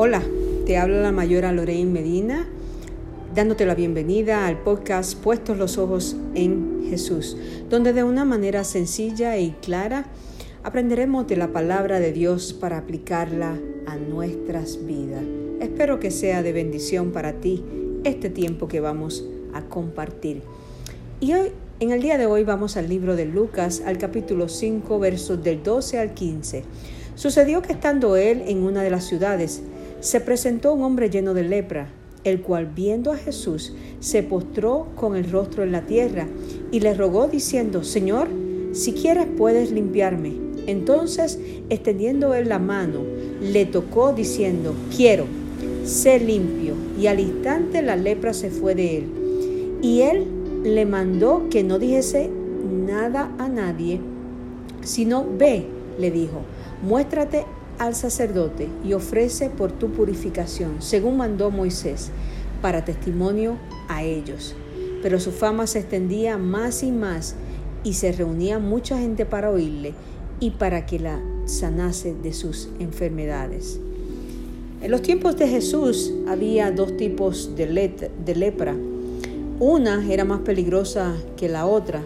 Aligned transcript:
Hola, 0.00 0.22
te 0.64 0.76
habla 0.76 1.00
la 1.00 1.10
mayora 1.10 1.50
Lorraine 1.50 1.90
Medina, 1.90 2.46
dándote 3.34 3.66
la 3.66 3.74
bienvenida 3.74 4.46
al 4.46 4.62
podcast 4.62 5.18
Puestos 5.18 5.58
los 5.58 5.76
Ojos 5.76 6.14
en 6.36 6.86
Jesús, 6.88 7.36
donde 7.68 7.92
de 7.92 8.04
una 8.04 8.24
manera 8.24 8.62
sencilla 8.62 9.36
y 9.38 9.56
clara 9.60 10.06
aprenderemos 10.62 11.26
de 11.26 11.36
la 11.36 11.48
palabra 11.48 11.98
de 11.98 12.12
Dios 12.12 12.52
para 12.52 12.78
aplicarla 12.78 13.58
a 13.88 13.96
nuestras 13.96 14.86
vidas. 14.86 15.24
Espero 15.58 15.98
que 15.98 16.12
sea 16.12 16.44
de 16.44 16.52
bendición 16.52 17.10
para 17.10 17.32
ti 17.32 17.64
este 18.04 18.30
tiempo 18.30 18.68
que 18.68 18.78
vamos 18.78 19.24
a 19.52 19.62
compartir. 19.62 20.42
Y 21.18 21.32
hoy, 21.32 21.48
en 21.80 21.90
el 21.90 22.02
día 22.02 22.18
de 22.18 22.26
hoy 22.26 22.44
vamos 22.44 22.76
al 22.76 22.88
libro 22.88 23.16
de 23.16 23.26
Lucas, 23.26 23.82
al 23.84 23.98
capítulo 23.98 24.48
5, 24.48 24.96
versos 25.00 25.42
del 25.42 25.64
12 25.64 25.98
al 25.98 26.14
15. 26.14 26.62
Sucedió 27.16 27.62
que 27.62 27.72
estando 27.72 28.14
él 28.14 28.44
en 28.46 28.62
una 28.62 28.84
de 28.84 28.90
las 28.90 29.02
ciudades, 29.02 29.60
se 30.00 30.20
presentó 30.20 30.72
un 30.72 30.82
hombre 30.82 31.10
lleno 31.10 31.34
de 31.34 31.42
lepra, 31.42 31.88
el 32.24 32.40
cual 32.40 32.66
viendo 32.66 33.12
a 33.12 33.16
Jesús 33.16 33.72
se 34.00 34.22
postró 34.22 34.88
con 34.94 35.16
el 35.16 35.30
rostro 35.30 35.62
en 35.62 35.72
la 35.72 35.86
tierra 35.86 36.26
y 36.70 36.80
le 36.80 36.94
rogó 36.94 37.28
diciendo, 37.28 37.84
Señor, 37.84 38.28
si 38.72 38.92
quieres 38.92 39.26
puedes 39.36 39.70
limpiarme. 39.70 40.34
Entonces, 40.66 41.38
extendiendo 41.70 42.34
él 42.34 42.48
la 42.48 42.58
mano, 42.58 43.00
le 43.40 43.64
tocó 43.64 44.12
diciendo, 44.12 44.74
quiero, 44.94 45.24
sé 45.84 46.20
limpio. 46.20 46.74
Y 47.00 47.06
al 47.06 47.20
instante 47.20 47.80
la 47.80 47.96
lepra 47.96 48.34
se 48.34 48.50
fue 48.50 48.74
de 48.74 48.98
él. 48.98 49.04
Y 49.80 50.02
él 50.02 50.26
le 50.64 50.84
mandó 50.84 51.48
que 51.50 51.62
no 51.62 51.78
dijese 51.78 52.28
nada 52.86 53.32
a 53.38 53.48
nadie, 53.48 54.00
sino 54.82 55.26
ve, 55.38 55.64
le 55.98 56.10
dijo, 56.10 56.42
muéstrate 56.82 57.44
al 57.78 57.94
sacerdote 57.94 58.68
y 58.84 58.92
ofrece 58.92 59.50
por 59.50 59.72
tu 59.72 59.90
purificación, 59.90 60.80
según 60.80 61.16
mandó 61.16 61.50
Moisés, 61.50 62.10
para 62.60 62.84
testimonio 62.84 63.56
a 63.88 64.02
ellos. 64.02 64.54
Pero 65.02 65.20
su 65.20 65.30
fama 65.30 65.66
se 65.66 65.80
extendía 65.80 66.38
más 66.38 66.82
y 66.82 66.90
más 66.90 67.36
y 67.84 67.94
se 67.94 68.12
reunía 68.12 68.58
mucha 68.58 68.98
gente 68.98 69.24
para 69.24 69.50
oírle 69.50 69.94
y 70.40 70.50
para 70.50 70.86
que 70.86 70.98
la 70.98 71.20
sanase 71.46 72.14
de 72.14 72.32
sus 72.32 72.68
enfermedades. 72.78 73.80
En 74.80 74.90
los 74.90 75.02
tiempos 75.02 75.36
de 75.36 75.48
Jesús 75.48 76.12
había 76.28 76.70
dos 76.70 76.96
tipos 76.96 77.56
de, 77.56 78.10
de 78.24 78.34
lepra. 78.34 78.76
Una 79.58 80.06
era 80.08 80.24
más 80.24 80.40
peligrosa 80.40 81.16
que 81.36 81.48
la 81.48 81.66
otra. 81.66 82.02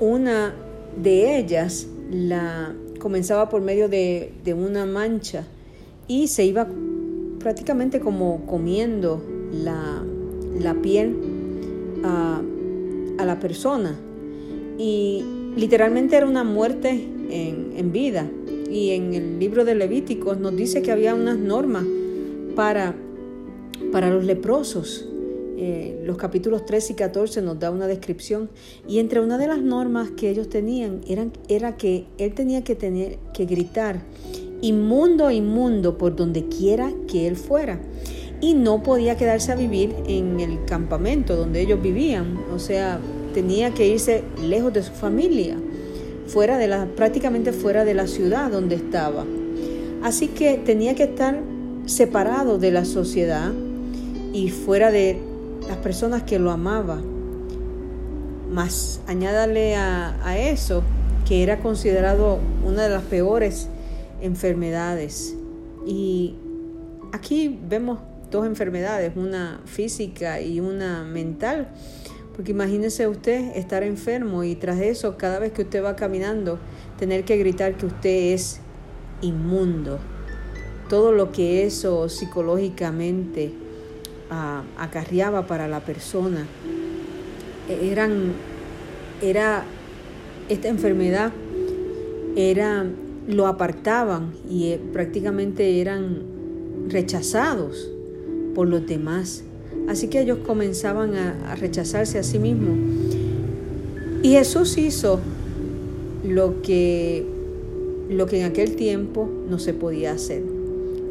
Una 0.00 0.54
de 1.00 1.38
ellas 1.38 1.88
la 2.10 2.74
comenzaba 2.98 3.48
por 3.48 3.62
medio 3.62 3.88
de, 3.88 4.32
una 4.56 4.86
mancha 4.86 5.44
y 6.06 6.28
se 6.28 6.44
iba 6.44 6.66
prácticamente 7.38 8.00
como 8.00 8.46
comiendo 8.46 9.22
la, 9.52 10.04
piel 10.82 11.16
a, 12.04 12.42
la 13.24 13.40
persona. 13.40 13.94
Y 14.78 15.24
literalmente 15.56 16.16
era 16.16 16.26
una 16.26 16.44
muerte 16.44 17.08
en, 17.30 17.92
vida. 17.92 18.28
Y 18.70 18.90
en 18.90 19.14
el 19.14 19.38
libro 19.38 19.64
de 19.64 19.74
Levíticos 19.74 20.38
nos 20.38 20.54
dice 20.54 20.82
que 20.82 20.92
había 20.92 21.14
unas 21.14 21.38
normas 21.38 21.84
para, 22.54 22.94
para 23.92 24.10
los 24.10 24.24
leprosos. 24.24 25.06
Eh, 25.60 26.02
los 26.04 26.16
capítulos 26.16 26.64
13 26.66 26.92
y 26.92 26.96
14 26.96 27.42
nos 27.42 27.58
da 27.58 27.72
una 27.72 27.88
descripción. 27.88 28.48
Y 28.86 29.00
entre 29.00 29.20
una 29.20 29.38
de 29.38 29.48
las 29.48 29.58
normas 29.58 30.12
que 30.12 30.30
ellos 30.30 30.48
tenían 30.48 31.00
era 31.48 31.76
que 31.76 32.06
él 32.16 32.32
tenía 32.34 32.62
que, 32.62 32.76
tener, 32.76 33.18
que 33.34 33.44
gritar 33.44 34.04
inmundo, 34.60 35.32
inmundo 35.32 35.98
por 35.98 36.14
donde 36.14 36.48
quiera 36.48 36.92
que 37.08 37.26
él 37.26 37.36
fuera. 37.36 37.80
Y 38.40 38.54
no 38.54 38.84
podía 38.84 39.16
quedarse 39.16 39.50
a 39.50 39.56
vivir 39.56 39.96
en 40.06 40.38
el 40.38 40.64
campamento 40.64 41.34
donde 41.34 41.60
ellos 41.60 41.82
vivían, 41.82 42.38
o 42.54 42.60
sea, 42.60 43.00
tenía 43.34 43.74
que 43.74 43.88
irse 43.88 44.22
lejos 44.40 44.72
de 44.72 44.84
su 44.84 44.92
familia, 44.92 45.56
fuera 46.28 46.56
de 46.56 46.68
la, 46.68 46.86
prácticamente 46.86 47.52
fuera 47.52 47.84
de 47.84 47.94
la 47.94 48.06
ciudad 48.06 48.52
donde 48.52 48.76
estaba. 48.76 49.26
Así 50.04 50.28
que 50.28 50.54
tenía 50.54 50.94
que 50.94 51.02
estar 51.02 51.42
separado 51.86 52.58
de 52.58 52.70
la 52.70 52.84
sociedad 52.84 53.52
y 54.32 54.50
fuera 54.50 54.92
de 54.92 55.18
las 55.66 55.76
personas 55.78 56.22
que 56.22 56.38
lo 56.38 56.50
amaban. 56.50 57.02
Más 58.50 59.00
añádale 59.06 59.76
a, 59.76 60.38
eso 60.38 60.82
que 61.26 61.42
era 61.42 61.60
considerado 61.60 62.38
una 62.64 62.84
de 62.84 62.90
las 62.90 63.02
peores 63.02 63.68
enfermedades. 64.22 65.36
Y 65.86 66.34
aquí 67.12 67.58
vemos 67.68 67.98
dos 68.30 68.46
enfermedades, 68.46 69.12
una 69.16 69.60
física 69.66 70.40
y 70.40 70.60
una 70.60 71.04
mental. 71.04 71.68
Porque 72.34 72.52
imagínese 72.52 73.08
usted 73.08 73.56
estar 73.56 73.82
enfermo 73.82 74.44
y 74.44 74.54
tras 74.54 74.80
eso, 74.80 75.16
cada 75.18 75.38
vez 75.38 75.52
que 75.52 75.62
usted 75.62 75.82
va 75.82 75.96
caminando, 75.96 76.58
tener 76.98 77.24
que 77.24 77.36
gritar 77.36 77.76
que 77.76 77.86
usted 77.86 78.32
es 78.32 78.60
inmundo. 79.20 79.98
Todo 80.88 81.12
lo 81.12 81.32
que 81.32 81.64
eso 81.64 82.08
psicológicamente 82.08 83.52
acarreaba 84.30 85.46
para 85.46 85.68
la 85.68 85.80
persona. 85.80 86.46
E, 87.68 87.90
eran, 87.90 88.32
era 89.22 89.64
esta 90.48 90.68
enfermedad 90.68 91.32
era 92.36 92.86
lo 93.26 93.46
apartaban 93.46 94.32
y 94.48 94.68
eh, 94.68 94.80
prácticamente 94.92 95.80
eran 95.80 96.22
rechazados 96.88 97.90
por 98.54 98.68
los 98.68 98.86
demás. 98.86 99.44
Así 99.88 100.08
que 100.08 100.20
ellos 100.20 100.38
comenzaban 100.46 101.14
a, 101.14 101.52
a 101.52 101.56
rechazarse 101.56 102.18
a 102.18 102.22
sí 102.22 102.38
mismos. 102.38 102.78
Y 104.22 104.30
Jesús 104.30 104.78
hizo 104.78 105.20
lo 106.24 106.62
que, 106.62 107.26
lo 108.08 108.26
que 108.26 108.40
en 108.40 108.46
aquel 108.46 108.76
tiempo 108.76 109.28
no 109.48 109.58
se 109.58 109.74
podía 109.74 110.12
hacer. 110.12 110.57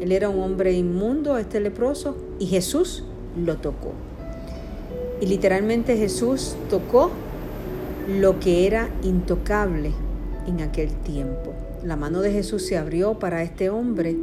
Él 0.00 0.12
era 0.12 0.28
un 0.28 0.40
hombre 0.40 0.72
inmundo, 0.72 1.38
este 1.38 1.60
leproso, 1.60 2.16
y 2.38 2.46
Jesús 2.46 3.04
lo 3.36 3.56
tocó. 3.56 3.92
Y 5.20 5.26
literalmente 5.26 5.96
Jesús 5.96 6.56
tocó 6.70 7.10
lo 8.08 8.38
que 8.40 8.66
era 8.66 8.88
intocable 9.02 9.92
en 10.46 10.60
aquel 10.60 10.90
tiempo. 10.90 11.52
La 11.84 11.96
mano 11.96 12.20
de 12.20 12.32
Jesús 12.32 12.64
se 12.64 12.76
abrió 12.76 13.18
para 13.18 13.42
este 13.42 13.70
hombre 13.70 14.16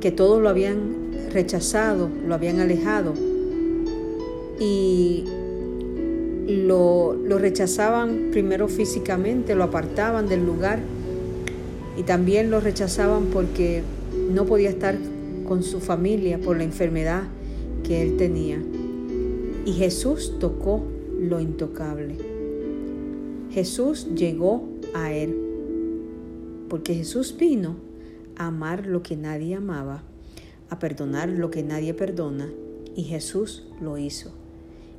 que 0.00 0.10
todos 0.10 0.42
lo 0.42 0.48
habían 0.48 1.30
rechazado, 1.32 2.10
lo 2.26 2.34
habían 2.34 2.60
alejado 2.60 3.14
y 4.58 5.24
lo, 6.48 7.14
lo 7.14 7.38
rechazaban 7.38 8.28
primero 8.32 8.68
físicamente, 8.68 9.54
lo 9.54 9.64
apartaban 9.64 10.28
del 10.28 10.44
lugar 10.44 10.80
y 11.96 12.02
también 12.02 12.50
lo 12.50 12.60
rechazaban 12.60 13.26
porque 13.26 13.82
no 14.28 14.44
podía 14.46 14.70
estar 14.70 14.98
con 15.46 15.62
su 15.62 15.80
familia 15.80 16.40
por 16.40 16.56
la 16.56 16.64
enfermedad 16.64 17.24
que 17.84 18.02
él 18.02 18.16
tenía. 18.16 18.62
Y 19.64 19.72
Jesús 19.72 20.38
tocó 20.38 20.82
lo 21.18 21.40
intocable. 21.40 22.16
Jesús 23.50 24.08
llegó 24.14 24.68
a 24.94 25.12
él, 25.12 25.36
porque 26.68 26.94
Jesús 26.94 27.36
vino 27.38 27.76
a 28.36 28.48
amar 28.48 28.86
lo 28.86 29.02
que 29.02 29.16
nadie 29.16 29.54
amaba, 29.54 30.02
a 30.68 30.78
perdonar 30.78 31.28
lo 31.28 31.50
que 31.50 31.62
nadie 31.62 31.94
perdona, 31.94 32.50
y 32.94 33.04
Jesús 33.04 33.66
lo 33.80 33.98
hizo. 33.98 34.32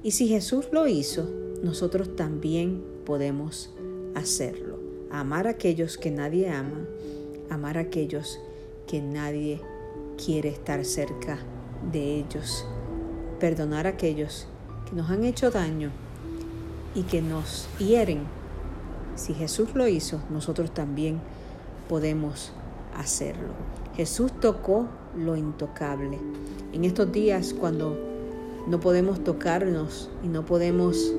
Y 0.04 0.12
si 0.12 0.28
Jesús 0.28 0.68
lo 0.72 0.88
hizo, 0.88 1.30
nosotros 1.64 2.16
también 2.16 2.82
podemos 3.06 3.72
hacerlo. 4.16 4.80
Amar 5.12 5.48
a 5.48 5.52
aquellos 5.52 5.98
que 5.98 6.12
nadie 6.12 6.50
ama, 6.50 6.86
amar 7.50 7.78
a 7.78 7.82
aquellos 7.82 8.40
que 8.88 9.02
nadie 9.02 9.62
quiere 10.24 10.50
estar 10.50 10.84
cerca 10.86 11.38
de 11.92 12.16
ellos, 12.16 12.66
perdonar 13.40 13.86
a 13.86 13.92
aquellos 13.92 14.48
que 14.90 14.96
nos 14.96 15.10
han 15.10 15.24
hecho 15.24 15.52
daño 15.52 15.92
y 16.96 17.04
que 17.04 17.22
nos 17.22 17.68
hieren. 17.78 18.22
Si 19.16 19.34
Jesús 19.34 19.76
lo 19.76 19.88
hizo, 19.88 20.22
nosotros 20.30 20.74
también 20.74 21.20
podemos 21.90 22.54
hacerlo. 22.96 23.50
Jesús 23.96 24.32
tocó 24.40 24.88
lo 25.16 25.36
intocable. 25.36 26.18
En 26.74 26.86
estos 26.86 27.12
días 27.12 27.54
cuando 27.54 27.98
no 28.68 28.80
podemos 28.80 29.24
tocarnos 29.24 30.10
y 30.24 30.28
no 30.28 30.46
podemos 30.46 31.14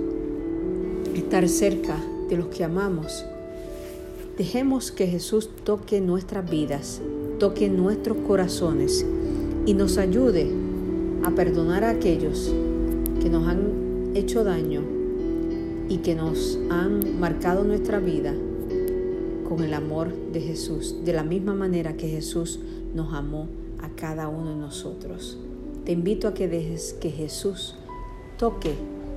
estar 1.14 1.48
cerca 1.48 1.96
de 2.28 2.36
los 2.36 2.48
que 2.48 2.64
amamos, 2.64 3.24
dejemos 4.36 4.92
que 4.92 5.06
Jesús 5.06 5.50
toque 5.64 6.00
nuestras 6.00 6.48
vidas 6.48 7.00
toque 7.38 7.68
nuestros 7.68 8.18
corazones 8.18 9.06
y 9.64 9.74
nos 9.74 9.96
ayude 9.98 10.50
a 11.24 11.30
perdonar 11.30 11.84
a 11.84 11.90
aquellos 11.90 12.52
que 13.20 13.30
nos 13.30 13.46
han 13.46 14.12
hecho 14.14 14.44
daño 14.44 14.82
y 15.88 15.98
que 15.98 16.14
nos 16.14 16.58
han 16.70 17.18
marcado 17.20 17.64
nuestra 17.64 18.00
vida 18.00 18.34
con 19.48 19.62
el 19.62 19.72
amor 19.72 20.12
de 20.32 20.40
Jesús, 20.40 20.96
de 21.04 21.12
la 21.12 21.22
misma 21.22 21.54
manera 21.54 21.96
que 21.96 22.08
Jesús 22.08 22.60
nos 22.94 23.14
amó 23.14 23.48
a 23.80 23.88
cada 23.90 24.28
uno 24.28 24.50
de 24.50 24.56
nosotros. 24.56 25.38
Te 25.84 25.92
invito 25.92 26.28
a 26.28 26.34
que 26.34 26.48
dejes 26.48 26.94
que 27.00 27.10
Jesús 27.10 27.76
toque 28.36 28.74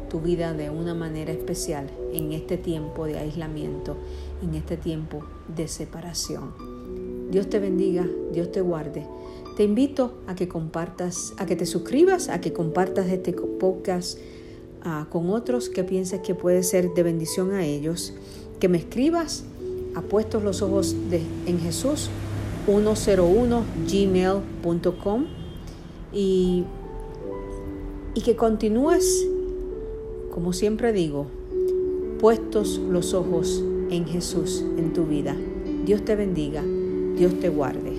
tu 0.09 0.21
vida 0.21 0.53
de 0.53 0.69
una 0.69 0.93
manera 0.93 1.31
especial 1.31 1.89
en 2.13 2.31
este 2.33 2.57
tiempo 2.57 3.05
de 3.05 3.17
aislamiento, 3.17 3.97
en 4.41 4.55
este 4.55 4.77
tiempo 4.77 5.23
de 5.53 5.67
separación. 5.67 6.70
Dios 7.31 7.49
te 7.49 7.59
bendiga, 7.59 8.07
Dios 8.33 8.51
te 8.51 8.61
guarde. 8.61 9.05
Te 9.57 9.63
invito 9.63 10.13
a 10.27 10.35
que 10.35 10.47
compartas, 10.47 11.33
a 11.37 11.45
que 11.45 11.55
te 11.55 11.65
suscribas, 11.65 12.29
a 12.29 12.41
que 12.41 12.53
compartas 12.53 13.07
este 13.07 13.33
podcast 13.33 14.19
uh, 14.85 15.09
con 15.09 15.29
otros 15.29 15.69
que 15.69 15.83
pienses 15.83 16.21
que 16.21 16.35
puede 16.35 16.63
ser 16.63 16.93
de 16.93 17.03
bendición 17.03 17.53
a 17.53 17.65
ellos, 17.65 18.13
que 18.59 18.69
me 18.69 18.77
escribas 18.77 19.45
a 19.95 20.01
puestos 20.01 20.43
los 20.43 20.61
ojos 20.61 20.95
en 21.45 21.59
Jesús 21.59 22.09
101 22.65 23.63
gmail.com 23.89 25.25
y, 26.13 26.63
y 28.13 28.21
que 28.21 28.35
continúes 28.35 29.27
como 30.31 30.53
siempre 30.53 30.93
digo, 30.93 31.27
puestos 32.19 32.77
los 32.77 33.13
ojos 33.13 33.63
en 33.89 34.05
Jesús 34.05 34.63
en 34.77 34.93
tu 34.93 35.05
vida. 35.05 35.35
Dios 35.85 36.05
te 36.05 36.15
bendiga, 36.15 36.63
Dios 37.21 37.39
te 37.39 37.49
guarde. 37.49 37.90